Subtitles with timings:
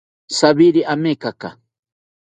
[0.37, 1.49] Jawiri amekaka